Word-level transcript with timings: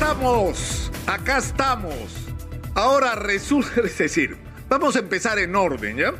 estamos, 0.00 0.90
acá 1.06 1.36
estamos. 1.36 1.94
Ahora 2.74 3.16
resulta, 3.16 3.80
es 3.84 3.98
decir, 3.98 4.38
vamos 4.70 4.96
a 4.96 5.00
empezar 5.00 5.38
en 5.38 5.54
orden, 5.54 5.98
¿ya? 5.98 6.14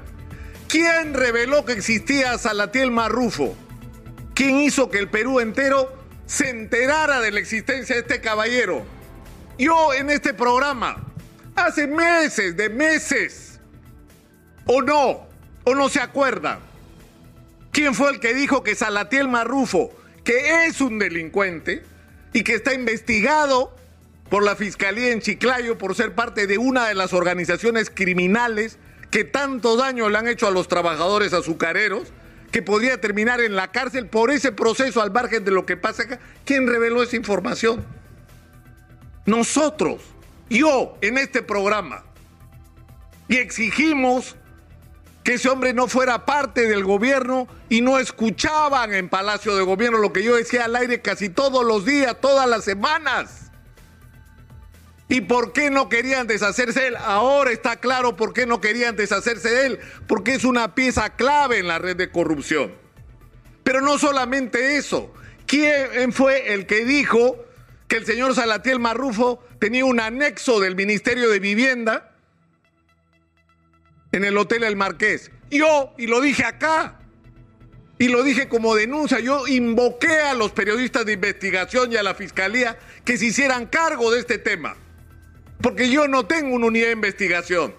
¿Quién 0.68 1.14
reveló 1.14 1.64
que 1.64 1.72
existía 1.72 2.36
Salatiel 2.36 2.90
Marrufo? 2.90 3.56
¿Quién 4.34 4.60
hizo 4.60 4.90
que 4.90 4.98
el 4.98 5.08
Perú 5.08 5.40
entero 5.40 5.90
se 6.26 6.50
enterara 6.50 7.20
de 7.20 7.30
la 7.30 7.40
existencia 7.40 7.94
de 7.94 8.02
este 8.02 8.20
caballero? 8.20 8.84
Yo 9.58 9.94
en 9.94 10.10
este 10.10 10.34
programa, 10.34 11.02
hace 11.56 11.86
meses, 11.86 12.58
de 12.58 12.68
meses, 12.68 13.60
o 14.66 14.82
no, 14.82 15.26
o 15.64 15.74
no 15.74 15.88
se 15.88 16.00
acuerdan. 16.00 16.58
¿Quién 17.72 17.94
fue 17.94 18.10
el 18.10 18.20
que 18.20 18.34
dijo 18.34 18.62
que 18.62 18.74
Salatiel 18.74 19.28
Marrufo, 19.28 19.90
que 20.22 20.66
es 20.66 20.82
un 20.82 20.98
delincuente 20.98 21.82
y 22.32 22.42
que 22.42 22.54
está 22.54 22.74
investigado 22.74 23.74
por 24.28 24.44
la 24.44 24.56
Fiscalía 24.56 25.10
en 25.10 25.20
Chiclayo 25.20 25.76
por 25.76 25.94
ser 25.94 26.14
parte 26.14 26.46
de 26.46 26.58
una 26.58 26.86
de 26.86 26.94
las 26.94 27.12
organizaciones 27.12 27.90
criminales 27.90 28.78
que 29.10 29.24
tanto 29.24 29.76
daño 29.76 30.08
le 30.08 30.18
han 30.18 30.28
hecho 30.28 30.46
a 30.46 30.52
los 30.52 30.68
trabajadores 30.68 31.32
azucareros, 31.32 32.12
que 32.52 32.62
podría 32.62 33.00
terminar 33.00 33.40
en 33.40 33.56
la 33.56 33.72
cárcel 33.72 34.06
por 34.06 34.30
ese 34.30 34.52
proceso 34.52 35.02
al 35.02 35.10
margen 35.10 35.44
de 35.44 35.50
lo 35.50 35.66
que 35.66 35.76
pasa 35.76 36.04
acá. 36.04 36.20
¿Quién 36.44 36.68
reveló 36.68 37.02
esa 37.02 37.16
información? 37.16 37.84
Nosotros, 39.26 40.02
yo 40.48 40.96
en 41.00 41.18
este 41.18 41.42
programa. 41.42 42.04
Y 43.28 43.36
exigimos 43.36 44.36
que 45.22 45.34
ese 45.34 45.48
hombre 45.48 45.74
no 45.74 45.86
fuera 45.86 46.24
parte 46.24 46.66
del 46.66 46.84
gobierno 46.84 47.46
y 47.68 47.82
no 47.82 47.98
escuchaban 47.98 48.94
en 48.94 49.08
Palacio 49.08 49.54
de 49.54 49.62
Gobierno 49.62 49.98
lo 49.98 50.12
que 50.12 50.22
yo 50.22 50.36
decía 50.36 50.64
al 50.64 50.76
aire 50.76 51.02
casi 51.02 51.28
todos 51.28 51.64
los 51.64 51.84
días, 51.84 52.16
todas 52.20 52.48
las 52.48 52.64
semanas. 52.64 53.50
¿Y 55.08 55.22
por 55.22 55.52
qué 55.52 55.70
no 55.70 55.88
querían 55.88 56.26
deshacerse 56.26 56.80
de 56.80 56.86
él? 56.88 56.96
Ahora 56.96 57.50
está 57.50 57.76
claro 57.76 58.16
por 58.16 58.32
qué 58.32 58.46
no 58.46 58.60
querían 58.60 58.94
deshacerse 58.96 59.50
de 59.50 59.66
él, 59.66 59.80
porque 60.06 60.34
es 60.34 60.44
una 60.44 60.74
pieza 60.74 61.10
clave 61.16 61.58
en 61.58 61.66
la 61.66 61.78
red 61.78 61.96
de 61.96 62.10
corrupción. 62.10 62.72
Pero 63.64 63.80
no 63.80 63.98
solamente 63.98 64.76
eso, 64.76 65.12
¿quién 65.46 66.12
fue 66.12 66.54
el 66.54 66.64
que 66.66 66.84
dijo 66.84 67.44
que 67.88 67.96
el 67.96 68.06
señor 68.06 68.36
Salatiel 68.36 68.78
Marrufo 68.78 69.44
tenía 69.58 69.84
un 69.84 69.98
anexo 69.98 70.60
del 70.60 70.76
Ministerio 70.76 71.28
de 71.28 71.40
Vivienda 71.40 72.09
en 74.12 74.24
el 74.24 74.36
Hotel 74.36 74.64
El 74.64 74.76
Marqués. 74.76 75.30
Yo, 75.50 75.94
y 75.98 76.06
lo 76.06 76.20
dije 76.20 76.44
acá, 76.44 77.00
y 77.98 78.08
lo 78.08 78.22
dije 78.22 78.48
como 78.48 78.74
denuncia, 78.74 79.20
yo 79.20 79.46
invoqué 79.46 80.20
a 80.20 80.34
los 80.34 80.52
periodistas 80.52 81.04
de 81.04 81.12
investigación 81.12 81.92
y 81.92 81.96
a 81.96 82.02
la 82.02 82.14
fiscalía 82.14 82.78
que 83.04 83.18
se 83.18 83.26
hicieran 83.26 83.66
cargo 83.66 84.10
de 84.10 84.20
este 84.20 84.38
tema. 84.38 84.74
Porque 85.60 85.90
yo 85.90 86.08
no 86.08 86.24
tengo 86.24 86.54
una 86.54 86.66
unidad 86.66 86.86
de 86.86 86.92
investigación. 86.92 87.74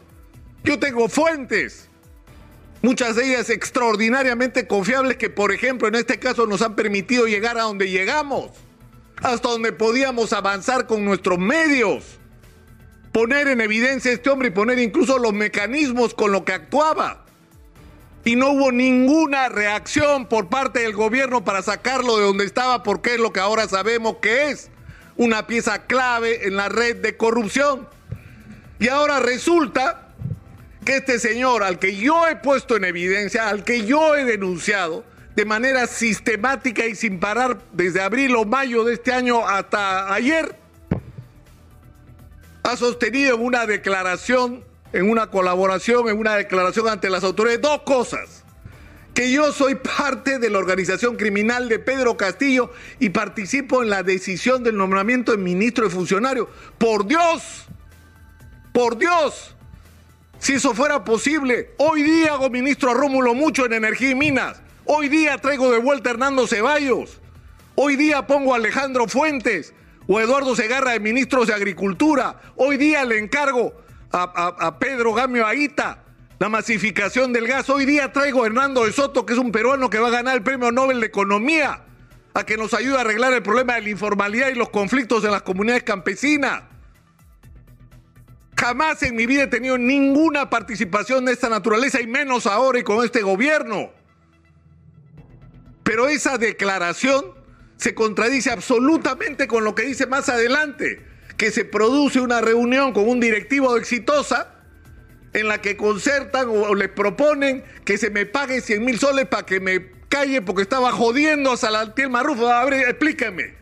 Yo 0.63 0.77
tengo 0.77 1.09
fuentes, 1.09 1.89
muchas 2.83 3.15
de 3.15 3.29
ellas 3.29 3.49
extraordinariamente 3.49 4.67
confiables 4.67 5.17
que, 5.17 5.31
por 5.31 5.51
ejemplo, 5.51 5.87
en 5.87 5.95
este 5.95 6.19
caso 6.19 6.45
nos 6.45 6.61
han 6.61 6.75
permitido 6.75 7.25
llegar 7.25 7.57
a 7.57 7.63
donde 7.63 7.89
llegamos, 7.89 8.51
hasta 9.23 9.49
donde 9.49 9.71
podíamos 9.71 10.33
avanzar 10.33 10.85
con 10.85 11.03
nuestros 11.03 11.39
medios 11.39 12.20
poner 13.11 13.47
en 13.47 13.61
evidencia 13.61 14.11
a 14.11 14.13
este 14.13 14.29
hombre 14.29 14.49
y 14.49 14.51
poner 14.51 14.79
incluso 14.79 15.17
los 15.17 15.33
mecanismos 15.33 16.13
con 16.13 16.31
lo 16.31 16.45
que 16.45 16.53
actuaba. 16.53 17.25
Y 18.23 18.35
no 18.35 18.51
hubo 18.51 18.71
ninguna 18.71 19.49
reacción 19.49 20.27
por 20.27 20.47
parte 20.47 20.81
del 20.81 20.93
gobierno 20.93 21.43
para 21.43 21.61
sacarlo 21.61 22.17
de 22.17 22.25
donde 22.25 22.45
estaba, 22.45 22.83
porque 22.83 23.15
es 23.15 23.19
lo 23.19 23.33
que 23.33 23.39
ahora 23.39 23.67
sabemos 23.67 24.17
que 24.21 24.51
es 24.51 24.69
una 25.17 25.47
pieza 25.47 25.87
clave 25.87 26.47
en 26.47 26.55
la 26.55 26.69
red 26.69 26.97
de 26.97 27.17
corrupción. 27.17 27.87
Y 28.79 28.87
ahora 28.89 29.19
resulta 29.19 30.13
que 30.85 30.97
este 30.97 31.19
señor, 31.19 31.63
al 31.63 31.79
que 31.79 31.95
yo 31.95 32.27
he 32.27 32.35
puesto 32.35 32.75
en 32.75 32.85
evidencia, 32.85 33.49
al 33.49 33.63
que 33.63 33.85
yo 33.85 34.15
he 34.15 34.23
denunciado 34.23 35.03
de 35.35 35.45
manera 35.45 35.87
sistemática 35.87 36.85
y 36.85 36.95
sin 36.95 37.19
parar 37.19 37.59
desde 37.71 38.01
abril 38.01 38.35
o 38.35 38.45
mayo 38.45 38.83
de 38.83 38.95
este 38.95 39.13
año 39.13 39.47
hasta 39.47 40.13
ayer, 40.13 40.55
ha 42.71 42.77
sostenido 42.77 43.35
en 43.35 43.41
una 43.41 43.65
declaración, 43.65 44.63
en 44.93 45.09
una 45.09 45.27
colaboración, 45.29 46.07
en 46.07 46.17
una 46.17 46.35
declaración 46.35 46.87
ante 46.87 47.09
las 47.09 47.23
autoridades, 47.23 47.61
dos 47.61 47.81
cosas. 47.81 48.45
Que 49.13 49.29
yo 49.29 49.51
soy 49.51 49.75
parte 49.75 50.39
de 50.39 50.49
la 50.49 50.57
organización 50.57 51.17
criminal 51.17 51.67
de 51.67 51.79
Pedro 51.79 52.15
Castillo 52.15 52.71
y 52.97 53.09
participo 53.09 53.83
en 53.83 53.89
la 53.89 54.03
decisión 54.03 54.63
del 54.63 54.77
nombramiento 54.77 55.33
de 55.33 55.37
ministro 55.37 55.83
de 55.83 55.89
funcionario. 55.89 56.49
Por 56.77 57.05
Dios, 57.05 57.65
por 58.71 58.97
Dios, 58.97 59.53
si 60.39 60.53
eso 60.53 60.73
fuera 60.73 61.03
posible, 61.03 61.71
hoy 61.77 62.03
día 62.03 62.31
hago 62.31 62.49
ministro 62.49 62.91
a 62.91 62.93
Rómulo 62.93 63.33
Mucho 63.33 63.65
en 63.65 63.73
Energía 63.73 64.11
y 64.11 64.15
Minas. 64.15 64.61
Hoy 64.85 65.09
día 65.09 65.37
traigo 65.39 65.69
de 65.71 65.79
vuelta 65.79 66.09
a 66.09 66.13
Hernando 66.13 66.47
Ceballos. 66.47 67.19
Hoy 67.75 67.97
día 67.97 68.27
pongo 68.27 68.53
a 68.53 68.57
Alejandro 68.57 69.09
Fuentes 69.09 69.73
o 70.07 70.19
Eduardo 70.19 70.55
Segarra 70.55 70.91
de 70.91 70.99
ministros 70.99 71.47
de 71.47 71.53
Agricultura. 71.53 72.41
Hoy 72.55 72.77
día 72.77 73.05
le 73.05 73.19
encargo 73.19 73.73
a, 74.11 74.77
Pedro 74.79 75.13
Gamio 75.13 75.45
Aita 75.45 76.03
la 76.39 76.49
masificación 76.49 77.31
del 77.33 77.47
gas. 77.47 77.69
Hoy 77.69 77.85
día 77.85 78.11
traigo 78.11 78.43
a 78.43 78.47
Hernando 78.47 78.85
de 78.85 78.91
Soto, 78.91 79.25
que 79.25 79.33
es 79.33 79.39
un 79.39 79.51
peruano 79.51 79.89
que 79.89 79.99
va 79.99 80.07
a 80.07 80.11
ganar 80.11 80.35
el 80.35 80.41
Premio 80.41 80.71
Nobel 80.71 80.99
de 80.99 81.05
Economía, 81.05 81.83
a 82.33 82.43
que 82.45 82.57
nos 82.57 82.73
ayude 82.73 82.97
a 82.97 83.01
arreglar 83.01 83.31
el 83.33 83.43
problema 83.43 83.75
de 83.75 83.81
la 83.81 83.89
informalidad 83.89 84.49
y 84.49 84.55
los 84.55 84.69
conflictos 84.69 85.23
en 85.23 85.31
las 85.31 85.43
comunidades 85.43 85.83
campesinas. 85.83 86.63
Jamás 88.57 89.03
en 89.03 89.15
mi 89.15 89.27
vida 89.27 89.43
he 89.43 89.47
tenido 89.47 89.77
ninguna 89.77 90.49
participación 90.49 91.25
de 91.25 91.33
esta 91.33 91.47
naturaleza 91.47 92.01
y 92.01 92.07
menos 92.07 92.47
ahora 92.47 92.79
y 92.79 92.83
con 92.83 93.05
este 93.05 93.21
gobierno. 93.21 93.91
Pero 95.83 96.07
esa 96.07 96.37
declaración 96.37 97.40
se 97.81 97.95
contradice 97.95 98.51
absolutamente 98.51 99.47
con 99.47 99.63
lo 99.63 99.73
que 99.73 99.81
dice 99.81 100.05
más 100.05 100.29
adelante, 100.29 101.01
que 101.35 101.49
se 101.49 101.65
produce 101.65 102.21
una 102.21 102.39
reunión 102.39 102.93
con 102.93 103.09
un 103.09 103.19
directivo 103.19 103.75
exitosa 103.75 104.53
en 105.33 105.47
la 105.47 105.61
que 105.61 105.77
concertan 105.77 106.47
o 106.47 106.75
le 106.75 106.89
proponen 106.89 107.63
que 107.83 107.97
se 107.97 108.11
me 108.11 108.27
pague 108.27 108.61
100 108.61 108.85
mil 108.85 108.99
soles 108.99 109.25
para 109.25 109.47
que 109.47 109.59
me 109.59 109.89
calle 110.09 110.43
porque 110.43 110.61
estaba 110.61 110.91
jodiendo 110.91 111.51
a 111.51 111.57
Salatiel 111.57 112.11
Marrufo. 112.11 112.47
A 112.49 112.63
ver, 112.65 112.87
explíqueme. 112.87 113.55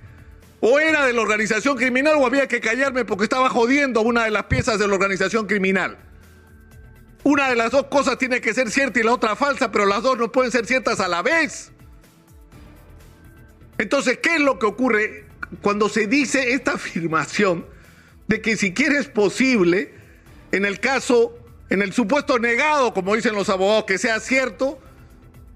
O 0.59 0.81
era 0.81 1.05
de 1.05 1.13
la 1.13 1.21
organización 1.21 1.77
criminal 1.77 2.15
o 2.17 2.25
había 2.25 2.49
que 2.49 2.59
callarme 2.59 3.05
porque 3.05 3.23
estaba 3.23 3.49
jodiendo 3.49 4.01
a 4.01 4.03
una 4.03 4.25
de 4.25 4.31
las 4.31 4.43
piezas 4.45 4.79
de 4.79 4.87
la 4.89 4.95
organización 4.95 5.47
criminal. 5.47 5.97
Una 7.23 7.47
de 7.47 7.55
las 7.55 7.71
dos 7.71 7.85
cosas 7.85 8.17
tiene 8.17 8.41
que 8.41 8.53
ser 8.53 8.69
cierta 8.69 8.99
y 8.99 9.03
la 9.03 9.13
otra 9.13 9.37
falsa, 9.37 9.71
pero 9.71 9.85
las 9.85 10.03
dos 10.03 10.17
no 10.17 10.29
pueden 10.29 10.51
ser 10.51 10.65
ciertas 10.65 10.99
a 10.99 11.07
la 11.07 11.21
vez. 11.21 11.71
Entonces, 13.79 14.19
¿qué 14.21 14.35
es 14.35 14.41
lo 14.41 14.59
que 14.59 14.67
ocurre 14.67 15.23
cuando 15.61 15.89
se 15.89 16.05
dice 16.05 16.53
esta 16.53 16.71
afirmación 16.75 17.65
de 18.27 18.41
que 18.41 18.55
siquiera 18.55 18.99
es 18.99 19.07
posible, 19.07 19.91
en 20.51 20.65
el 20.65 20.79
caso, 20.79 21.35
en 21.71 21.81
el 21.81 21.93
supuesto 21.93 22.37
negado, 22.37 22.93
como 22.93 23.15
dicen 23.15 23.33
los 23.33 23.49
abogados, 23.49 23.85
que 23.85 23.97
sea 23.97 24.19
cierto, 24.19 24.79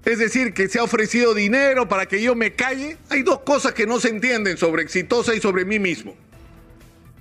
es 0.04 0.18
decir, 0.18 0.52
que 0.52 0.68
se 0.68 0.80
ha 0.80 0.82
ofrecido 0.82 1.34
dinero 1.34 1.88
para 1.88 2.06
que 2.06 2.20
yo 2.20 2.34
me 2.34 2.54
calle, 2.54 2.96
hay 3.10 3.22
dos 3.22 3.40
cosas 3.40 3.72
que 3.74 3.86
no 3.86 4.00
se 4.00 4.08
entienden 4.08 4.56
sobre 4.56 4.82
Exitosa 4.82 5.34
y 5.34 5.40
sobre 5.40 5.64
mí 5.64 5.78
mismo. 5.78 6.16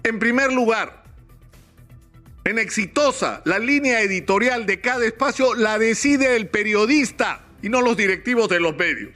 En 0.03 0.19
primer 0.19 0.51
lugar, 0.51 1.03
en 2.45 2.59
Exitosa, 2.59 3.41
la 3.45 3.59
línea 3.59 4.01
editorial 4.01 4.65
de 4.65 4.81
cada 4.81 5.05
espacio 5.05 5.53
la 5.53 5.77
decide 5.77 6.35
el 6.35 6.47
periodista 6.47 7.45
y 7.61 7.69
no 7.69 7.81
los 7.81 7.95
directivos 7.95 8.49
de 8.49 8.59
los 8.59 8.75
medios. 8.75 9.11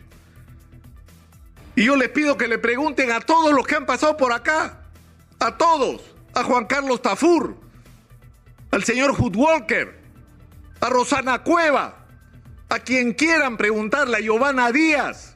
Y 1.77 1.83
yo 1.83 1.95
les 1.95 2.09
pido 2.09 2.37
que 2.37 2.47
le 2.47 2.57
pregunten 2.57 3.11
a 3.11 3.19
todos 3.19 3.53
los 3.53 3.67
que 3.67 3.75
han 3.75 3.85
pasado 3.85 4.17
por 4.17 4.33
acá, 4.33 4.79
a 5.37 5.57
todos, 5.57 6.01
a 6.33 6.43
Juan 6.43 6.65
Carlos 6.65 7.03
Tafur, 7.03 7.55
al 8.71 8.83
señor 8.83 9.13
Hood 9.13 9.35
Walker, 9.35 9.95
a 10.81 10.89
Rosana 10.89 11.43
Cueva, 11.43 12.03
a 12.67 12.79
quien 12.79 13.13
quieran 13.13 13.57
preguntarle, 13.57 14.17
a 14.17 14.21
Giovanna 14.21 14.71
Díaz, 14.71 15.35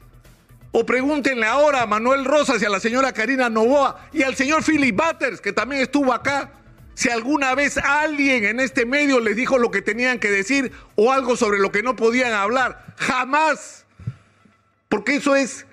o 0.72 0.84
pregúntenle 0.84 1.46
ahora 1.46 1.82
a 1.82 1.86
Manuel 1.86 2.24
Rosas 2.24 2.60
y 2.60 2.64
a 2.64 2.70
la 2.70 2.80
señora 2.80 3.12
Karina 3.12 3.48
Novoa 3.48 4.08
y 4.12 4.24
al 4.24 4.34
señor 4.34 4.64
Philip 4.64 5.00
Butters, 5.00 5.40
que 5.40 5.52
también 5.52 5.82
estuvo 5.82 6.12
acá, 6.12 6.54
si 6.94 7.08
alguna 7.08 7.54
vez 7.54 7.78
alguien 7.78 8.46
en 8.46 8.58
este 8.58 8.84
medio 8.84 9.20
les 9.20 9.36
dijo 9.36 9.58
lo 9.58 9.70
que 9.70 9.80
tenían 9.80 10.18
que 10.18 10.32
decir 10.32 10.72
o 10.96 11.12
algo 11.12 11.36
sobre 11.36 11.60
lo 11.60 11.70
que 11.70 11.84
no 11.84 11.94
podían 11.94 12.32
hablar. 12.32 12.84
Jamás. 12.96 13.86
Porque 14.88 15.14
eso 15.14 15.36
es 15.36 15.66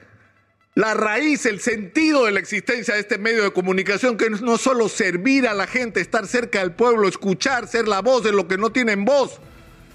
la 0.80 0.94
raíz, 0.94 1.46
el 1.46 1.60
sentido 1.60 2.24
de 2.24 2.32
la 2.32 2.40
existencia 2.40 2.94
de 2.94 3.02
este 3.02 3.18
medio 3.18 3.44
de 3.44 3.52
comunicación, 3.52 4.16
que 4.16 4.30
no 4.30 4.58
solo 4.58 4.88
servir 4.88 5.46
a 5.46 5.54
la 5.54 5.68
gente, 5.68 6.00
estar 6.00 6.26
cerca 6.26 6.60
del 6.60 6.72
pueblo, 6.72 7.06
escuchar, 7.06 7.68
ser 7.68 7.86
la 7.90 8.02
voz 8.02 8.24
de 8.24 8.32
lo 8.32 8.48
que 8.48 8.58
no 8.58 8.70
tienen 8.70 9.04
voz, 9.04 9.42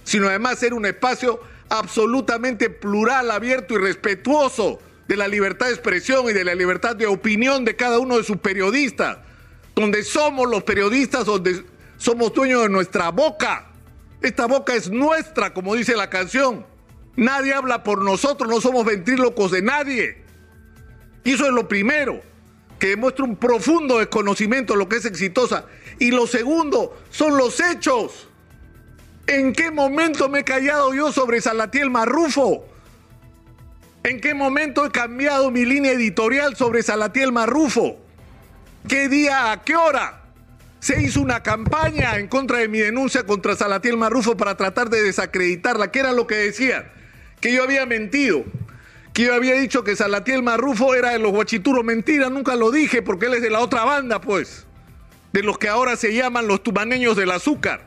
sino 0.05 0.29
además 0.29 0.59
ser 0.59 0.75
un 0.75 0.85
espacio 0.85 1.41
absolutamente 1.71 2.69
plural, 2.69 3.31
abierto 3.31 3.73
y 3.73 3.79
respetuoso 3.79 4.79
de 5.09 5.17
la 5.17 5.27
libertad 5.27 5.69
de 5.69 5.73
expresión 5.73 6.29
y 6.29 6.35
de 6.35 6.45
la 6.45 6.55
libertad 6.55 6.95
de 6.95 7.07
opinión 7.07 7.65
de 7.65 7.77
cada 7.77 7.99
uno 7.99 8.19
de 8.19 8.25
sus 8.25 8.37
periodistas, 8.37 9.17
donde 9.75 10.03
somos 10.03 10.51
los 10.51 10.65
periodistas, 10.65 11.25
donde 11.25 11.65
somos 11.97 12.35
dueños 12.35 12.61
de 12.61 12.69
nuestra 12.69 13.09
boca. 13.09 13.71
Esta 14.21 14.45
boca 14.45 14.75
es 14.75 14.91
nuestra, 14.91 15.55
como 15.55 15.77
dice 15.77 15.97
la 15.97 16.11
canción. 16.11 16.67
Nadie 17.17 17.55
habla 17.55 17.83
por 17.83 18.03
nosotros, 18.03 18.51
no 18.51 18.61
somos 18.61 18.85
ventrílocos 18.85 19.51
de 19.51 19.63
nadie. 19.63 20.24
Y 21.25 21.33
eso 21.33 21.47
es 21.47 21.53
lo 21.53 21.67
primero, 21.67 22.21
que 22.79 22.89
demuestra 22.89 23.25
un 23.25 23.37
profundo 23.37 23.99
desconocimiento 23.99 24.75
de 24.75 24.79
lo 24.79 24.89
que 24.89 24.97
es 24.97 25.07
exitosa. 25.07 25.65
Y 25.99 26.11
lo 26.11 26.27
segundo 26.27 26.97
son 27.11 27.37
los 27.37 27.59
hechos. 27.61 28.29
¿En 29.27 29.55
qué 29.55 29.71
momento 29.71 30.29
me 30.29 30.41
he 30.41 30.45
callado 30.45 30.93
yo 30.93 31.11
sobre 31.11 31.41
Salatiel 31.41 31.91
Marrufo? 31.91 32.67
¿En 34.03 34.21
qué 34.21 34.35
momento 34.35 34.85
he 34.85 34.91
cambiado 34.91 35.51
mi 35.51 35.65
línea 35.65 35.93
editorial 35.93 36.57
sobre 36.57 36.83
Salatiel 36.83 37.33
Marrufo? 37.33 37.97
¿Qué 38.87 39.09
día, 39.09 39.51
a 39.51 39.65
qué 39.65 39.77
hora? 39.77 40.21
Se 40.79 41.03
hizo 41.03 41.23
una 41.23 41.43
campaña 41.43 42.19
en 42.19 42.29
contra 42.29 42.59
de 42.59 42.69
mi 42.69 42.81
denuncia 42.81 43.25
contra 43.25 43.57
Salatiel 43.57 43.97
Marrufo 43.97 44.37
para 44.37 44.59
tratar 44.59 44.91
de 44.91 45.03
desacreditarla. 45.03 45.91
¿Qué 45.91 46.01
era 46.01 46.13
lo 46.13 46.27
que 46.27 46.35
decía? 46.35 46.93
Que 47.41 47.55
yo 47.55 47.63
había 47.63 47.87
mentido. 47.87 48.45
Que 49.15 49.23
yo 49.23 49.35
había 49.35 49.55
dicho 49.55 49.85
que 49.85 49.97
Salatiel 49.97 50.43
Marrufo 50.43 50.95
era 50.95 51.11
de 51.11 51.21
los 51.21 51.33
guachituros. 51.33 51.85
Mentira, 51.85 52.29
nunca 52.29 52.57
lo 52.57 52.71
dije 52.71 53.01
porque 53.01 53.27
él 53.27 53.35
es 53.35 53.43
de 53.43 53.49
la 53.49 53.61
otra 53.61 53.85
banda, 53.85 54.21
pues. 54.21 54.67
De 55.33 55.43
los 55.43 55.57
que 55.57 55.69
ahora 55.69 55.97
se 55.97 56.13
llaman 56.13 56.47
los 56.47 56.63
tumaneños 56.63 57.17
del 57.17 57.31
azúcar. 57.31 57.81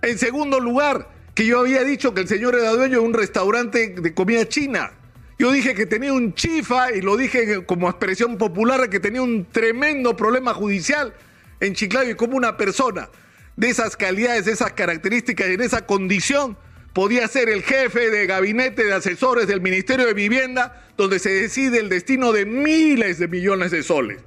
En 0.00 0.16
segundo 0.16 0.60
lugar, 0.60 1.08
que 1.34 1.44
yo 1.44 1.58
había 1.58 1.82
dicho 1.82 2.14
que 2.14 2.20
el 2.22 2.28
señor 2.28 2.54
era 2.54 2.70
dueño 2.70 3.00
de 3.00 3.04
un 3.04 3.14
restaurante 3.14 3.88
de 3.88 4.14
comida 4.14 4.48
china. 4.48 4.92
Yo 5.38 5.50
dije 5.50 5.74
que 5.74 5.86
tenía 5.86 6.12
un 6.12 6.34
chifa 6.34 6.92
y 6.92 7.00
lo 7.00 7.16
dije 7.16 7.66
como 7.66 7.90
expresión 7.90 8.38
popular 8.38 8.88
que 8.88 9.00
tenía 9.00 9.22
un 9.22 9.44
tremendo 9.50 10.16
problema 10.16 10.54
judicial 10.54 11.12
en 11.58 11.74
Chiclayo 11.74 12.12
y 12.12 12.14
como 12.14 12.36
una 12.36 12.56
persona 12.56 13.08
de 13.56 13.68
esas 13.68 13.96
calidades, 13.96 14.44
de 14.44 14.52
esas 14.52 14.72
características 14.72 15.48
y 15.48 15.54
en 15.54 15.62
esa 15.62 15.86
condición 15.86 16.56
podía 16.94 17.26
ser 17.28 17.50
el 17.50 17.62
jefe 17.62 18.08
de 18.08 18.26
gabinete 18.26 18.84
de 18.84 18.94
asesores 18.94 19.46
del 19.46 19.60
Ministerio 19.60 20.06
de 20.06 20.14
Vivienda 20.14 20.80
donde 20.96 21.18
se 21.18 21.30
decide 21.30 21.80
el 21.80 21.88
destino 21.88 22.32
de 22.32 22.46
miles 22.46 23.18
de 23.18 23.26
millones 23.28 23.72
de 23.72 23.82
soles. 23.82 24.18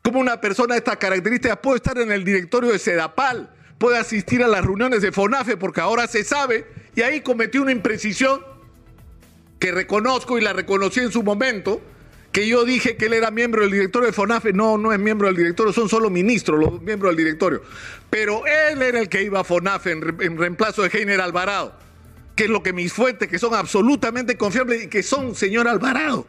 Como 0.00 0.20
una 0.20 0.40
persona 0.40 0.74
de 0.74 0.78
estas 0.78 0.96
características 0.98 1.58
puede 1.58 1.76
estar 1.76 1.98
en 1.98 2.12
el 2.12 2.24
directorio 2.24 2.70
de 2.70 2.78
Sedapal, 2.78 3.50
puede 3.78 3.98
asistir 3.98 4.44
a 4.44 4.48
las 4.48 4.64
reuniones 4.64 5.02
de 5.02 5.10
FONAFE 5.10 5.56
porque 5.56 5.80
ahora 5.80 6.06
se 6.06 6.22
sabe 6.22 6.64
y 6.94 7.02
ahí 7.02 7.22
cometió 7.22 7.60
una 7.62 7.72
imprecisión 7.72 8.40
que 9.58 9.72
reconozco 9.72 10.38
y 10.38 10.42
la 10.42 10.52
reconocí 10.52 11.00
en 11.00 11.10
su 11.10 11.24
momento, 11.24 11.82
que 12.34 12.48
yo 12.48 12.64
dije 12.64 12.96
que 12.96 13.06
él 13.06 13.12
era 13.12 13.30
miembro 13.30 13.62
del 13.62 13.70
directorio 13.70 14.08
de 14.08 14.12
FONAFE. 14.12 14.52
No, 14.52 14.76
no 14.76 14.92
es 14.92 14.98
miembro 14.98 15.28
del 15.28 15.36
directorio, 15.36 15.72
son 15.72 15.88
solo 15.88 16.10
ministros 16.10 16.58
los 16.58 16.82
miembros 16.82 17.10
del 17.12 17.24
directorio. 17.24 17.62
Pero 18.10 18.42
él 18.44 18.82
era 18.82 18.98
el 18.98 19.08
que 19.08 19.22
iba 19.22 19.38
a 19.38 19.44
FONAFE 19.44 19.92
en, 19.92 20.36
reemplazo 20.36 20.82
de 20.82 20.88
Heiner 20.88 21.20
Alvarado, 21.20 21.78
que 22.34 22.44
es 22.44 22.50
lo 22.50 22.60
que 22.60 22.72
mis 22.72 22.92
fuentes, 22.92 23.28
que 23.28 23.38
son 23.38 23.54
absolutamente 23.54 24.36
confiables 24.36 24.82
y 24.82 24.88
que 24.88 25.04
son 25.04 25.36
señor 25.36 25.68
Alvarado, 25.68 26.26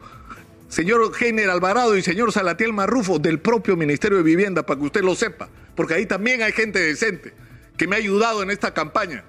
señor 0.68 1.10
Heiner 1.20 1.50
Alvarado 1.50 1.96
y 1.96 2.02
señor 2.02 2.30
Salatiel 2.30 2.72
Marrufo 2.72 3.18
del 3.18 3.40
propio 3.40 3.76
Ministerio 3.76 4.18
de 4.18 4.22
Vivienda, 4.22 4.64
para 4.64 4.78
que 4.78 4.86
usted 4.86 5.02
lo 5.02 5.16
sepa, 5.16 5.48
porque 5.74 5.94
ahí 5.94 6.06
también 6.06 6.40
hay 6.40 6.52
gente 6.52 6.78
decente 6.78 7.32
que 7.76 7.88
me 7.88 7.96
ha 7.96 7.98
ayudado 7.98 8.44
en 8.44 8.52
esta 8.52 8.72
campaña, 8.72 9.24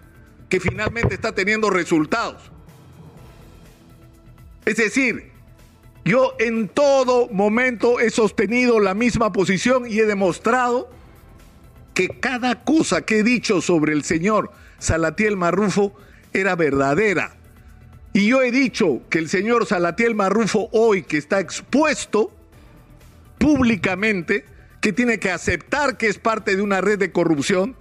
que 0.47 0.59
finalmente 0.59 1.15
está 1.15 1.33
teniendo 1.33 1.71
resultados. 1.71 2.51
Es 4.63 4.75
decir, 4.75 5.36
yo 6.07 6.35
en 6.39 6.69
todo 6.69 7.27
momento 7.27 7.99
he 7.99 8.09
sostenido 8.09 8.79
la 8.79 8.93
misma 8.93 9.33
posición 9.33 9.85
y 9.89 9.99
he 9.99 10.05
demostrado 10.05 10.89
que 11.93 12.07
cada 12.07 12.63
cosa 12.63 13.01
que 13.01 13.19
he 13.19 13.23
dicho 13.23 13.61
sobre 13.61 13.91
el 13.91 14.05
señor 14.05 14.51
Salatiel 14.79 15.35
Marrufo 15.35 15.93
era 16.31 16.55
verdadera. 16.55 17.35
Y 18.13 18.27
yo 18.27 18.41
he 18.41 18.51
dicho 18.51 19.01
que 19.09 19.19
el 19.19 19.27
señor 19.27 19.65
Salatiel 19.65 20.15
Marrufo 20.15 20.69
hoy 20.71 21.03
que 21.03 21.17
está 21.17 21.41
expuesto 21.41 22.31
públicamente, 23.37 24.45
que 24.79 24.93
tiene 24.93 25.19
que 25.19 25.29
aceptar 25.29 25.97
que 25.97 26.07
es 26.07 26.19
parte 26.19 26.55
de 26.55 26.61
una 26.61 26.79
red 26.79 26.97
de 26.97 27.11
corrupción, 27.11 27.75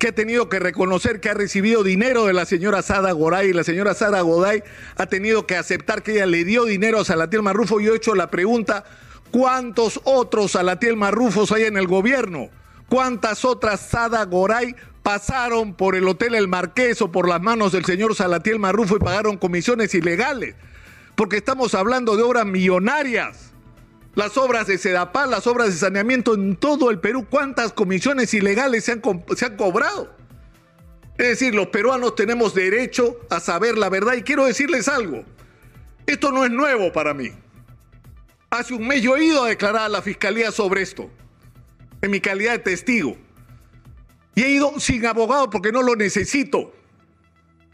que 0.00 0.08
ha 0.08 0.12
tenido 0.12 0.48
que 0.48 0.58
reconocer 0.58 1.20
que 1.20 1.28
ha 1.28 1.34
recibido 1.34 1.84
dinero 1.84 2.24
de 2.24 2.32
la 2.32 2.46
señora 2.46 2.80
Sada 2.80 3.12
Goray 3.12 3.50
y 3.50 3.52
la 3.52 3.64
señora 3.64 3.92
Sada 3.92 4.22
Goday 4.22 4.64
ha 4.96 5.06
tenido 5.06 5.46
que 5.46 5.56
aceptar 5.56 6.02
que 6.02 6.12
ella 6.12 6.24
le 6.24 6.42
dio 6.44 6.64
dinero 6.64 7.00
a 7.00 7.04
Salatiel 7.04 7.42
Marrufo. 7.42 7.80
Yo 7.80 7.92
he 7.92 7.98
hecho 7.98 8.14
la 8.14 8.30
pregunta, 8.30 8.84
¿cuántos 9.30 10.00
otros 10.04 10.52
Salatiel 10.52 10.96
Marrufos 10.96 11.52
hay 11.52 11.64
en 11.64 11.76
el 11.76 11.86
gobierno? 11.86 12.48
¿Cuántas 12.88 13.44
otras 13.44 13.80
Sada 13.80 14.24
Goray 14.24 14.74
pasaron 15.02 15.74
por 15.74 15.94
el 15.94 16.08
Hotel 16.08 16.34
El 16.34 16.48
Marqués 16.48 17.02
o 17.02 17.12
por 17.12 17.28
las 17.28 17.42
manos 17.42 17.72
del 17.72 17.84
señor 17.84 18.14
Salatiel 18.14 18.58
Marrufo 18.58 18.96
y 18.96 19.00
pagaron 19.00 19.36
comisiones 19.36 19.94
ilegales? 19.94 20.54
Porque 21.14 21.36
estamos 21.36 21.74
hablando 21.74 22.16
de 22.16 22.22
obras 22.22 22.46
millonarias 22.46 23.49
las 24.14 24.36
obras 24.36 24.66
de 24.66 24.78
Sedapal, 24.78 25.30
las 25.30 25.46
obras 25.46 25.68
de 25.68 25.74
saneamiento 25.74 26.34
en 26.34 26.56
todo 26.56 26.90
el 26.90 26.98
Perú, 26.98 27.26
¿cuántas 27.30 27.72
comisiones 27.72 28.34
ilegales 28.34 28.84
se 28.84 28.92
han, 28.92 29.02
se 29.36 29.46
han 29.46 29.56
cobrado? 29.56 30.14
Es 31.16 31.28
decir, 31.28 31.54
los 31.54 31.68
peruanos 31.68 32.14
tenemos 32.14 32.54
derecho 32.54 33.20
a 33.28 33.40
saber 33.40 33.76
la 33.76 33.88
verdad 33.88 34.14
y 34.14 34.22
quiero 34.22 34.46
decirles 34.46 34.88
algo. 34.88 35.24
Esto 36.06 36.32
no 36.32 36.44
es 36.44 36.50
nuevo 36.50 36.92
para 36.92 37.14
mí. 37.14 37.30
Hace 38.48 38.74
un 38.74 38.86
mes 38.86 39.02
yo 39.02 39.16
he 39.16 39.24
ido 39.24 39.44
a 39.44 39.48
declarar 39.48 39.82
a 39.82 39.88
la 39.88 40.02
fiscalía 40.02 40.50
sobre 40.50 40.82
esto, 40.82 41.08
en 42.02 42.10
mi 42.10 42.20
calidad 42.20 42.52
de 42.52 42.58
testigo. 42.58 43.16
Y 44.34 44.42
he 44.42 44.50
ido 44.50 44.80
sin 44.80 45.06
abogado 45.06 45.50
porque 45.50 45.70
no 45.70 45.82
lo 45.82 45.94
necesito. 45.94 46.72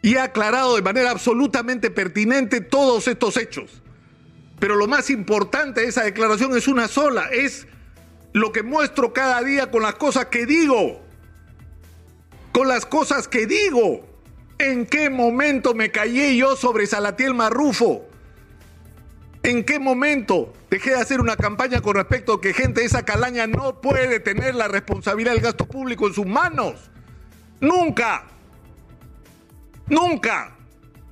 Y 0.03 0.15
he 0.15 0.21
aclarado 0.21 0.77
de 0.77 0.83
manera 0.83 1.13
absolutamente 1.13 1.91
pertinente 1.91 2.61
todos 2.61 3.09
estos 3.09 3.37
hechos. 3.37 3.83
Pero 4.59 4.77
lo 4.77 4.87
más 4.87 5.11
importante 5.11 5.83
de 5.83 5.89
esa 5.89 6.05
declaración 6.05 6.57
es 6.57 6.69
una 6.69 6.89
sola, 6.89 7.29
es 7.31 7.67
lo 8.33 8.53
que 8.53 8.63
muestro 8.63 9.13
cada 9.13 9.43
día 9.43 9.71
con 9.71 9.83
las 9.83 9.95
cosas 9.95 10.27
que 10.27 10.47
digo. 10.47 11.01
Con 12.53 12.69
las 12.69 12.87
cosas 12.87 13.29
que 13.29 13.47
digo. 13.47 14.07
¿En 14.59 14.87
qué 14.87 15.11
momento 15.11 15.75
me 15.75 15.91
callé 15.91 16.37
yo 16.37 16.57
sobre 16.57 16.87
Salatiel 16.87 17.35
Marrufo? 17.35 18.09
¿En 19.43 19.65
qué 19.65 19.79
momento 19.79 20.55
dejé 20.71 20.91
de 20.91 21.01
hacer 21.01 21.21
una 21.21 21.37
campaña 21.37 21.83
con 21.83 21.95
respecto 21.95 22.35
a 22.35 22.41
que 22.41 22.55
gente 22.55 22.81
de 22.81 22.87
esa 22.87 23.05
calaña 23.05 23.47
no 23.47 23.81
puede 23.81 24.19
tener 24.21 24.55
la 24.55 24.69
responsabilidad 24.69 25.33
del 25.33 25.43
gasto 25.43 25.67
público 25.67 26.09
en 26.09 26.15
sus 26.15 26.27
manos? 26.27 26.91
Nunca. 27.61 28.25
Nunca. 29.87 30.57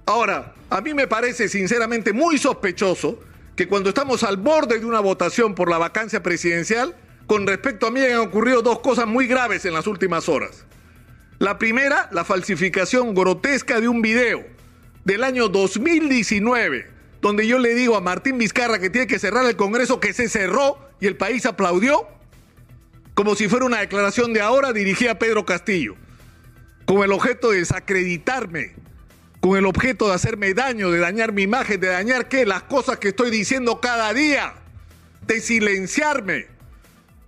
Ahora, 0.07 0.55
a 0.71 0.81
mí 0.81 0.95
me 0.95 1.07
parece 1.07 1.49
sinceramente 1.49 2.13
muy 2.13 2.39
sospechoso 2.39 3.21
que 3.57 3.69
cuando 3.69 3.89
estamos 3.89 4.23
al 4.23 4.37
borde 4.37 4.81
de 4.81 4.87
una 4.87 5.01
votación 5.01 5.55
por 5.55 5.71
la 5.71 5.79
vacancia 5.79 6.23
presidencial, 6.23 6.95
con 7.27 7.47
respecto 7.47 7.87
a 7.87 7.91
mí 7.91 8.01
han 8.01 8.19
ocurrido 8.19 8.63
dos 8.63 8.81
cosas 8.81 9.07
muy 9.07 9.27
graves 9.27 9.65
en 9.65 9.73
las 9.73 9.87
últimas 9.87 10.29
horas. 10.29 10.65
La 11.39 11.59
primera, 11.59 12.09
la 12.13 12.25
falsificación 12.25 13.15
grotesca 13.15 13.81
de 13.81 13.89
un 13.89 14.03
video 14.03 14.45
del 15.05 15.25
año 15.25 15.49
2019, 15.49 16.91
donde 17.21 17.47
yo 17.47 17.59
le 17.59 17.75
digo 17.75 17.97
a 17.97 18.01
Martín 18.01 18.39
Vizcarra 18.39 18.79
que 18.79 18.91
tiene 18.91 19.07
que 19.07 19.19
cerrar 19.19 19.47
el 19.47 19.57
Congreso, 19.57 20.01
que 20.01 20.13
se 20.13 20.29
cerró 20.29 20.79
y 21.01 21.07
el 21.07 21.17
país 21.17 21.47
aplaudió, 21.47 22.07
como 23.15 23.35
si 23.35 23.49
fuera 23.49 23.67
una 23.67 23.81
declaración 23.81 24.33
de 24.33 24.41
ahora 24.41 24.73
dirigida 24.73 25.13
a 25.13 25.19
Pedro 25.19 25.45
Castillo, 25.45 25.95
con 26.85 27.03
el 27.03 27.13
objeto 27.13 27.51
de 27.51 27.59
desacreditarme 27.59 28.75
con 29.45 29.59
el 29.59 29.67
objeto 29.67 30.09
de 30.09 30.15
hacerme 30.15 30.55
daño, 30.55 30.91
de 30.91 31.01
dañar 31.01 31.33
mi 31.33 31.43
imagen, 31.43 31.79
de 31.79 31.89
dañar 31.89 32.29
qué, 32.31 32.47
las 32.47 32.63
cosas 32.63 32.97
que 32.97 33.09
estoy 33.09 33.31
diciendo 33.31 33.79
cada 33.79 34.15
día, 34.15 34.55
de 35.27 35.39
silenciarme. 35.39 36.47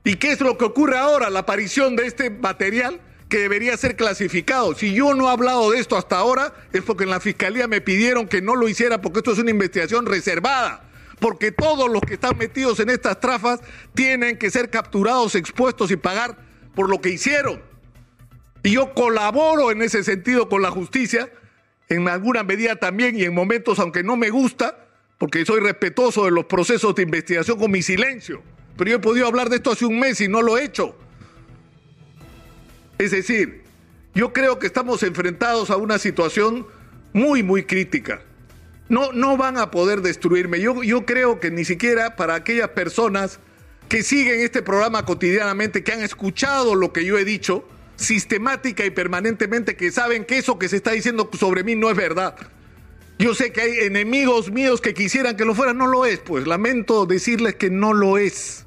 ¿Y 0.02 0.14
qué 0.14 0.32
es 0.32 0.40
lo 0.40 0.56
que 0.56 0.64
ocurre 0.64 0.96
ahora? 0.96 1.28
La 1.28 1.40
aparición 1.40 1.94
de 1.94 2.06
este 2.06 2.30
material 2.30 3.02
que 3.28 3.40
debería 3.40 3.76
ser 3.76 3.96
clasificado. 3.96 4.74
Si 4.74 4.94
yo 4.94 5.12
no 5.12 5.28
he 5.28 5.30
hablado 5.30 5.70
de 5.70 5.78
esto 5.78 5.94
hasta 5.94 6.16
ahora, 6.16 6.54
es 6.72 6.80
porque 6.80 7.04
en 7.04 7.10
la 7.10 7.20
fiscalía 7.20 7.68
me 7.68 7.82
pidieron 7.82 8.26
que 8.28 8.40
no 8.40 8.56
lo 8.56 8.66
hiciera 8.66 9.02
porque 9.02 9.18
esto 9.18 9.32
es 9.32 9.38
una 9.38 9.50
investigación 9.50 10.06
reservada. 10.06 10.88
Porque 11.20 11.52
todos 11.52 11.90
los 11.90 12.00
que 12.00 12.14
están 12.14 12.38
metidos 12.38 12.80
en 12.80 12.88
estas 12.88 13.20
trafas 13.20 13.60
tienen 13.92 14.38
que 14.38 14.50
ser 14.50 14.70
capturados, 14.70 15.34
expuestos 15.34 15.90
y 15.90 15.96
pagar 15.96 16.38
por 16.74 16.88
lo 16.88 16.98
que 17.02 17.10
hicieron. 17.10 17.60
Y 18.62 18.70
yo 18.70 18.94
colaboro 18.94 19.70
en 19.70 19.82
ese 19.82 20.02
sentido 20.02 20.48
con 20.48 20.62
la 20.62 20.70
justicia 20.70 21.28
en 21.88 22.08
alguna 22.08 22.42
medida 22.42 22.76
también 22.76 23.18
y 23.18 23.24
en 23.24 23.34
momentos, 23.34 23.78
aunque 23.78 24.02
no 24.02 24.16
me 24.16 24.30
gusta, 24.30 24.86
porque 25.18 25.44
soy 25.44 25.60
respetuoso 25.60 26.24
de 26.24 26.30
los 26.30 26.46
procesos 26.46 26.94
de 26.94 27.02
investigación 27.02 27.58
con 27.58 27.70
mi 27.70 27.82
silencio. 27.82 28.42
Pero 28.76 28.90
yo 28.90 28.96
he 28.96 29.00
podido 29.00 29.26
hablar 29.26 29.48
de 29.48 29.56
esto 29.56 29.72
hace 29.72 29.86
un 29.86 29.98
mes 29.98 30.20
y 30.20 30.28
no 30.28 30.42
lo 30.42 30.58
he 30.58 30.64
hecho. 30.64 30.96
Es 32.98 33.10
decir, 33.10 33.62
yo 34.14 34.32
creo 34.32 34.58
que 34.58 34.66
estamos 34.66 35.02
enfrentados 35.02 35.70
a 35.70 35.76
una 35.76 35.98
situación 35.98 36.66
muy, 37.12 37.42
muy 37.42 37.64
crítica. 37.64 38.22
No, 38.88 39.12
no 39.12 39.36
van 39.36 39.56
a 39.56 39.70
poder 39.70 40.00
destruirme. 40.00 40.60
Yo, 40.60 40.82
yo 40.82 41.06
creo 41.06 41.40
que 41.40 41.50
ni 41.50 41.64
siquiera 41.64 42.16
para 42.16 42.34
aquellas 42.34 42.68
personas 42.70 43.40
que 43.88 44.02
siguen 44.02 44.40
este 44.40 44.62
programa 44.62 45.04
cotidianamente, 45.04 45.82
que 45.82 45.92
han 45.92 46.02
escuchado 46.02 46.74
lo 46.74 46.92
que 46.92 47.04
yo 47.04 47.18
he 47.18 47.24
dicho 47.24 47.66
sistemática 47.96 48.84
y 48.84 48.90
permanentemente, 48.90 49.76
que 49.76 49.90
saben 49.90 50.24
que 50.24 50.38
eso 50.38 50.58
que 50.58 50.68
se 50.68 50.76
está 50.76 50.92
diciendo 50.92 51.28
sobre 51.38 51.64
mí 51.64 51.74
no 51.74 51.90
es 51.90 51.96
verdad. 51.96 52.36
Yo 53.18 53.34
sé 53.34 53.50
que 53.50 53.62
hay 53.62 53.78
enemigos 53.80 54.50
míos 54.50 54.82
que 54.82 54.92
quisieran 54.92 55.36
que 55.36 55.46
lo 55.46 55.54
fuera, 55.54 55.72
no 55.72 55.86
lo 55.86 56.04
es, 56.04 56.18
pues 56.18 56.46
lamento 56.46 57.06
decirles 57.06 57.54
que 57.54 57.70
no 57.70 57.94
lo 57.94 58.18
es. 58.18 58.66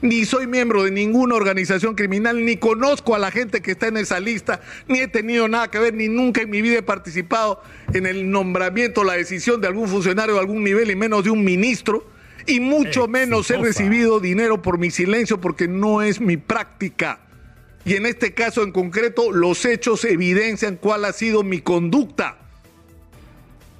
Ni 0.00 0.24
soy 0.24 0.46
miembro 0.46 0.82
de 0.82 0.90
ninguna 0.90 1.34
organización 1.34 1.94
criminal, 1.94 2.44
ni 2.44 2.56
conozco 2.56 3.14
a 3.14 3.18
la 3.18 3.30
gente 3.30 3.60
que 3.60 3.72
está 3.72 3.88
en 3.88 3.98
esa 3.98 4.20
lista, 4.20 4.60
ni 4.88 5.00
he 5.00 5.08
tenido 5.08 5.48
nada 5.48 5.70
que 5.70 5.78
ver, 5.78 5.94
ni 5.94 6.08
nunca 6.08 6.42
en 6.42 6.50
mi 6.50 6.62
vida 6.62 6.78
he 6.78 6.82
participado 6.82 7.62
en 7.92 8.06
el 8.06 8.30
nombramiento, 8.30 9.04
la 9.04 9.14
decisión 9.14 9.60
de 9.60 9.68
algún 9.68 9.88
funcionario 9.88 10.34
de 10.34 10.40
algún 10.40 10.64
nivel 10.64 10.90
y 10.90 10.96
menos 10.96 11.24
de 11.24 11.30
un 11.30 11.44
ministro, 11.44 12.06
y 12.46 12.60
mucho 12.60 13.08
menos 13.08 13.50
he 13.50 13.56
recibido 13.56 14.20
dinero 14.20 14.62
por 14.62 14.78
mi 14.78 14.90
silencio 14.90 15.40
porque 15.40 15.68
no 15.68 16.02
es 16.02 16.20
mi 16.20 16.36
práctica. 16.36 17.25
Y 17.86 17.94
en 17.94 18.04
este 18.04 18.34
caso 18.34 18.64
en 18.64 18.72
concreto, 18.72 19.30
los 19.30 19.64
hechos 19.64 20.04
evidencian 20.04 20.74
cuál 20.74 21.04
ha 21.04 21.12
sido 21.12 21.44
mi 21.44 21.60
conducta. 21.60 22.36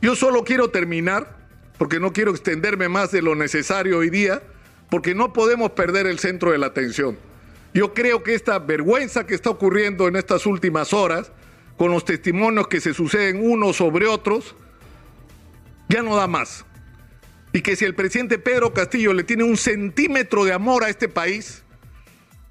Yo 0.01 0.15
solo 0.15 0.45
quiero 0.45 0.71
terminar, 0.71 1.37
porque 1.77 1.99
no 1.99 2.13
quiero 2.13 2.31
extenderme 2.31 2.89
más 2.89 3.11
de 3.11 3.21
lo 3.21 3.35
necesario 3.35 3.99
hoy 3.99 4.09
día, 4.09 4.45
porque 4.91 5.17
no 5.17 5.33
podemos 5.33 5.73
perder 5.73 6.07
el 6.07 6.21
centro 6.21 6.53
de 6.53 6.59
la 6.59 6.69
atención. 6.69 7.19
Yo 7.75 7.95
creo 7.95 8.23
que 8.23 8.37
esta 8.37 8.61
vergüenza 8.61 9.27
que 9.27 9.35
está 9.35 9.51
ocurriendo 9.51 10.07
en 10.07 10.15
estas 10.15 10.47
últimas 10.47 10.93
horas, 10.93 11.33
con 11.77 11.91
los 11.91 12.05
testimonios 12.05 12.69
que 12.69 12.81
se 12.81 12.95
suceden 12.95 13.45
unos 13.45 13.75
sobre 13.75 14.07
otros, 14.07 14.55
ya 15.89 16.05
no 16.05 16.15
da 16.15 16.29
más. 16.29 16.65
Y 17.53 17.61
que 17.61 17.75
si 17.75 17.85
el 17.85 17.97
presidente 17.97 18.39
Pedro 18.39 18.73
Castillo 18.73 19.13
le 19.13 19.25
tiene 19.25 19.43
un 19.43 19.57
centímetro 19.57 20.45
de 20.45 20.53
amor 20.53 20.85
a 20.85 20.91
este 20.91 21.09
país 21.09 21.65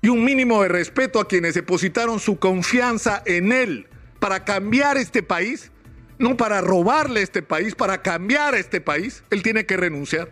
y 0.06 0.10
un 0.10 0.24
mínimo 0.24 0.62
de 0.62 0.68
respeto 0.68 1.20
a 1.20 1.28
quienes 1.28 1.56
depositaron 1.56 2.20
su 2.20 2.38
confianza 2.38 3.24
en 3.26 3.52
él 3.52 3.88
para 4.20 4.46
cambiar 4.46 4.98
este 4.98 5.24
país, 5.24 5.72
no 6.20 6.38
para 6.38 6.62
robarle 6.62 7.24
este 7.24 7.42
país, 7.42 7.74
para 7.74 8.04
cambiar 8.04 8.54
este 8.54 8.82
país, 8.82 9.24
él 9.32 9.42
tiene 9.42 9.66
que 9.66 9.78
renunciar. 9.78 10.30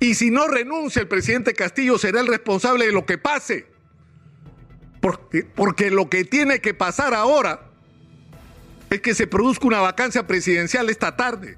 Y 0.00 0.16
si 0.16 0.32
no 0.32 0.48
renuncia 0.48 1.00
el 1.00 1.06
presidente 1.06 1.54
Castillo, 1.54 1.96
será 1.96 2.20
el 2.20 2.26
responsable 2.26 2.86
de 2.86 2.92
lo 2.92 3.06
que 3.06 3.18
pase. 3.18 3.66
Porque, 5.00 5.44
porque 5.44 5.92
lo 5.92 6.10
que 6.10 6.24
tiene 6.24 6.60
que 6.60 6.74
pasar 6.74 7.14
ahora 7.14 7.70
es 8.90 9.00
que 9.00 9.14
se 9.14 9.28
produzca 9.28 9.68
una 9.68 9.78
vacancia 9.80 10.26
presidencial 10.26 10.90
esta 10.90 11.14
tarde. 11.14 11.56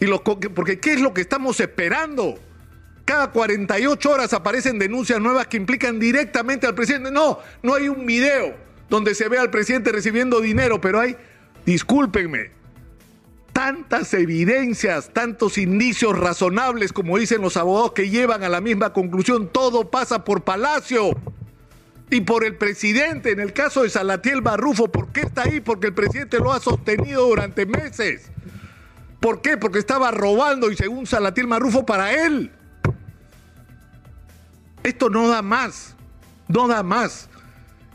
Y 0.00 0.06
lo, 0.06 0.24
porque 0.24 0.80
¿qué 0.80 0.94
es 0.94 1.02
lo 1.02 1.12
que 1.12 1.20
estamos 1.20 1.60
esperando? 1.60 2.38
Cada 3.04 3.30
48 3.30 4.10
horas 4.10 4.32
aparecen 4.32 4.78
denuncias 4.78 5.20
nuevas 5.20 5.46
que 5.46 5.56
implican 5.56 5.98
directamente 5.98 6.66
al 6.66 6.74
presidente. 6.74 7.10
No, 7.10 7.38
no 7.62 7.74
hay 7.74 7.88
un 7.88 8.06
video 8.06 8.54
donde 8.88 9.14
se 9.14 9.28
ve 9.28 9.38
al 9.38 9.50
presidente 9.50 9.90
recibiendo 9.90 10.40
dinero, 10.40 10.80
pero 10.80 11.00
hay, 11.00 11.16
discúlpenme, 11.66 12.50
tantas 13.52 14.14
evidencias, 14.14 15.10
tantos 15.12 15.58
indicios 15.58 16.18
razonables, 16.18 16.92
como 16.92 17.18
dicen 17.18 17.42
los 17.42 17.56
abogados, 17.56 17.92
que 17.92 18.08
llevan 18.08 18.44
a 18.44 18.48
la 18.48 18.60
misma 18.60 18.92
conclusión. 18.92 19.48
Todo 19.48 19.90
pasa 19.90 20.24
por 20.24 20.42
Palacio 20.42 21.10
y 22.10 22.20
por 22.20 22.44
el 22.44 22.56
presidente. 22.56 23.30
En 23.30 23.40
el 23.40 23.52
caso 23.52 23.82
de 23.82 23.90
Salatiel 23.90 24.42
Barrufo, 24.42 24.92
¿por 24.92 25.08
qué 25.08 25.22
está 25.22 25.42
ahí? 25.42 25.60
Porque 25.60 25.88
el 25.88 25.94
presidente 25.94 26.38
lo 26.38 26.52
ha 26.52 26.60
sostenido 26.60 27.26
durante 27.26 27.66
meses. 27.66 28.30
¿Por 29.20 29.40
qué? 29.40 29.56
Porque 29.56 29.78
estaba 29.78 30.10
robando 30.10 30.70
y 30.70 30.76
según 30.76 31.06
Salatiel 31.06 31.46
Barrufo 31.46 31.86
para 31.86 32.12
él. 32.26 32.50
Esto 34.82 35.10
no 35.10 35.28
da 35.28 35.42
más, 35.42 35.94
no 36.48 36.68
da 36.68 36.82
más. 36.82 37.28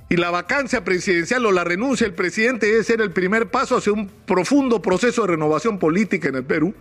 Y 0.09 0.15
la 0.15 0.31
vacancia 0.31 0.85
presidencial 0.85 1.45
o 1.45 1.51
la 1.51 1.65
renuncia 1.65 2.07
del 2.07 2.15
presidente 2.15 2.67
debe 2.67 2.83
ser 2.83 3.01
el 3.01 3.11
primer 3.11 3.49
paso 3.51 3.77
hacia 3.77 3.91
un 3.91 4.07
profundo 4.07 4.81
proceso 4.81 5.23
de 5.23 5.29
renovación 5.29 5.79
política 5.79 6.29
en 6.29 6.35
el 6.35 6.45
Perú. 6.45 6.73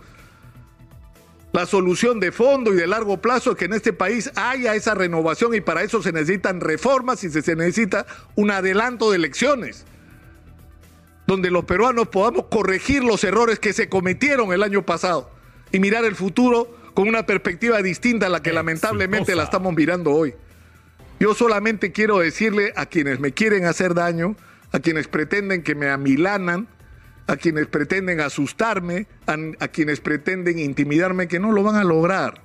La 1.51 1.65
solución 1.65 2.19
de 2.19 2.31
fondo 2.31 2.73
y 2.73 2.77
de 2.77 2.87
largo 2.87 3.17
plazo 3.17 3.51
es 3.51 3.57
que 3.57 3.65
en 3.65 3.73
este 3.73 3.91
país 3.91 4.31
haya 4.35 4.75
esa 4.75 4.93
renovación 4.93 5.55
y 5.55 5.61
para 5.61 5.81
eso 5.81 6.01
se 6.01 6.11
necesitan 6.11 6.61
reformas 6.61 7.23
y 7.23 7.29
se 7.29 7.55
necesita 7.55 8.05
un 8.35 8.51
adelanto 8.51 9.09
de 9.09 9.17
elecciones, 9.17 9.85
donde 11.25 11.49
los 11.49 11.65
peruanos 11.65 12.09
podamos 12.09 12.45
corregir 12.49 13.03
los 13.03 13.23
errores 13.23 13.59
que 13.59 13.73
se 13.73 13.89
cometieron 13.89 14.53
el 14.53 14.63
año 14.63 14.85
pasado 14.85 15.31
y 15.71 15.79
mirar 15.79 16.05
el 16.05 16.15
futuro 16.15 16.76
con 16.97 17.07
una 17.07 17.27
perspectiva 17.27 17.79
distinta 17.83 18.25
a 18.25 18.29
la 18.29 18.41
que 18.41 18.51
lamentablemente 18.51 19.35
la 19.35 19.43
estamos 19.43 19.71
mirando 19.75 20.11
hoy. 20.11 20.33
Yo 21.19 21.35
solamente 21.35 21.91
quiero 21.91 22.17
decirle 22.17 22.73
a 22.75 22.87
quienes 22.87 23.19
me 23.19 23.33
quieren 23.33 23.65
hacer 23.65 23.93
daño, 23.93 24.35
a 24.71 24.79
quienes 24.79 25.07
pretenden 25.07 25.61
que 25.61 25.75
me 25.75 25.91
amilanan, 25.91 26.67
a 27.27 27.37
quienes 27.37 27.67
pretenden 27.67 28.19
asustarme, 28.19 29.05
a, 29.27 29.67
quienes 29.67 29.99
pretenden 29.99 30.57
intimidarme, 30.57 31.27
que 31.27 31.37
no 31.37 31.51
lo 31.51 31.61
van 31.61 31.75
a 31.75 31.83
lograr. 31.83 32.41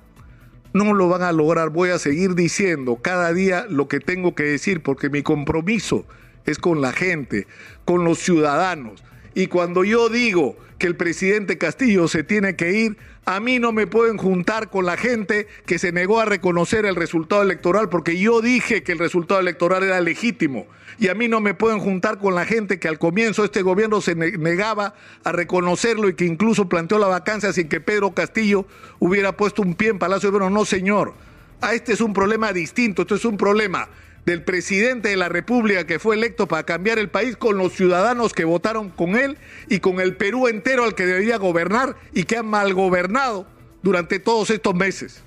No 0.71 0.93
lo 0.93 1.09
van 1.09 1.23
a 1.23 1.31
lograr. 1.31 1.71
Voy 1.71 1.89
a 1.89 1.97
seguir 1.97 2.35
diciendo 2.35 2.99
cada 3.01 3.33
día 3.33 3.65
lo 3.67 3.87
que 3.87 4.01
tengo 4.01 4.35
que 4.35 4.43
decir, 4.43 4.83
porque 4.83 5.09
mi 5.09 5.23
compromiso 5.23 6.05
es 6.45 6.59
con 6.59 6.79
la 6.79 6.91
gente, 6.91 7.47
con 7.85 8.03
los 8.03 8.19
ciudadanos. 8.19 9.03
Y 9.35 9.47
cuando 9.47 9.83
yo 9.83 10.09
digo 10.09 10.55
que 10.77 10.87
el 10.87 10.95
presidente 10.95 11.57
Castillo 11.57 12.07
se 12.07 12.23
tiene 12.23 12.55
que 12.55 12.73
ir, 12.73 12.97
a 13.25 13.39
mí 13.39 13.57
no 13.57 13.71
me 13.71 13.87
pueden 13.87 14.17
juntar 14.17 14.69
con 14.69 14.85
la 14.85 14.97
gente 14.97 15.47
que 15.65 15.79
se 15.79 15.91
negó 15.91 16.19
a 16.19 16.25
reconocer 16.25 16.85
el 16.85 16.95
resultado 16.95 17.41
electoral 17.41 17.89
porque 17.89 18.19
yo 18.19 18.41
dije 18.41 18.83
que 18.83 18.91
el 18.91 18.99
resultado 18.99 19.39
electoral 19.39 19.83
era 19.83 20.01
legítimo. 20.01 20.67
Y 20.99 21.07
a 21.07 21.15
mí 21.15 21.27
no 21.27 21.39
me 21.39 21.53
pueden 21.53 21.79
juntar 21.79 22.19
con 22.19 22.35
la 22.35 22.45
gente 22.45 22.79
que 22.79 22.87
al 22.87 22.99
comienzo 22.99 23.43
este 23.43 23.61
gobierno 23.61 24.01
se 24.01 24.13
negaba 24.13 24.93
a 25.23 25.31
reconocerlo 25.31 26.09
y 26.09 26.13
que 26.13 26.25
incluso 26.25 26.69
planteó 26.69 26.99
la 26.99 27.07
vacancia 27.07 27.51
sin 27.53 27.67
que 27.69 27.81
Pedro 27.81 28.11
Castillo 28.11 28.67
hubiera 28.99 29.35
puesto 29.35 29.61
un 29.61 29.73
pie 29.73 29.89
en 29.89 29.99
Palacio 29.99 30.29
de 30.29 30.37
Bueno. 30.37 30.49
No, 30.51 30.65
señor. 30.65 31.13
A 31.61 31.73
este 31.73 31.93
es 31.93 32.01
un 32.01 32.13
problema 32.13 32.53
distinto. 32.53 33.03
Esto 33.03 33.15
es 33.15 33.25
un 33.25 33.37
problema 33.37 33.87
del 34.25 34.43
presidente 34.43 35.09
de 35.09 35.17
la 35.17 35.29
República 35.29 35.85
que 35.85 35.99
fue 35.99 36.15
electo 36.15 36.47
para 36.47 36.63
cambiar 36.63 36.97
el 36.97 37.09
país 37.09 37.35
con 37.35 37.57
los 37.57 37.73
ciudadanos 37.73 38.33
que 38.33 38.45
votaron 38.45 38.89
con 38.89 39.15
él 39.15 39.37
y 39.67 39.79
con 39.79 39.99
el 39.99 40.15
Perú 40.15 40.47
entero 40.47 40.85
al 40.85 40.95
que 40.95 41.05
debería 41.05 41.37
gobernar 41.37 41.95
y 42.13 42.23
que 42.23 42.37
ha 42.37 42.43
mal 42.43 42.73
gobernado 42.73 43.45
durante 43.81 44.19
todos 44.19 44.49
estos 44.49 44.75
meses. 44.75 45.23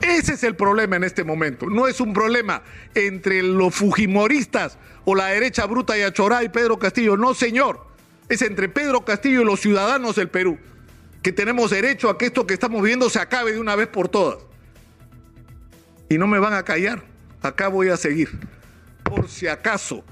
Ese 0.00 0.34
es 0.34 0.42
el 0.42 0.56
problema 0.56 0.96
en 0.96 1.04
este 1.04 1.22
momento. 1.22 1.66
No 1.70 1.86
es 1.86 2.00
un 2.00 2.12
problema 2.12 2.62
entre 2.94 3.42
los 3.42 3.74
fujimoristas 3.74 4.78
o 5.04 5.14
la 5.14 5.26
derecha 5.26 5.66
bruta 5.66 5.96
y 5.96 6.02
Achorá 6.02 6.42
y 6.42 6.48
Pedro 6.48 6.78
Castillo. 6.78 7.16
No, 7.16 7.34
señor. 7.34 7.86
Es 8.28 8.42
entre 8.42 8.68
Pedro 8.68 9.04
Castillo 9.04 9.42
y 9.42 9.44
los 9.44 9.60
ciudadanos 9.60 10.16
del 10.16 10.28
Perú. 10.28 10.58
Que 11.22 11.32
tenemos 11.32 11.70
derecho 11.70 12.10
a 12.10 12.18
que 12.18 12.26
esto 12.26 12.46
que 12.46 12.54
estamos 12.54 12.82
viendo 12.82 13.08
se 13.08 13.20
acabe 13.20 13.52
de 13.52 13.60
una 13.60 13.76
vez 13.76 13.86
por 13.86 14.08
todas. 14.08 14.38
Y 16.08 16.18
no 16.18 16.26
me 16.26 16.38
van 16.38 16.52
a 16.52 16.64
callar 16.64 17.13
acá 17.44 17.68
voy 17.68 17.88
a 17.88 17.96
seguir. 17.96 18.30
Por 19.02 19.28
si 19.28 19.46
acaso, 19.46 20.04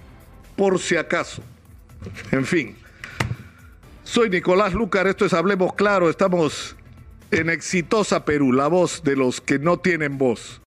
por 0.56 0.78
si 0.78 0.96
acaso. 0.96 1.42
En 2.30 2.44
fin. 2.44 2.76
Soy 4.04 4.28
Nicolás 4.28 4.74
Lucar, 4.74 5.06
esto 5.06 5.24
es 5.24 5.32
Hablemos 5.32 5.74
Claro, 5.74 6.10
estamos 6.10 6.76
en 7.30 7.48
Exitosa 7.48 8.24
Perú, 8.24 8.52
la 8.52 8.66
voz 8.66 9.02
de 9.04 9.16
los 9.16 9.40
que 9.40 9.58
no 9.58 9.78
tienen 9.78 10.18
voz. 10.18 10.60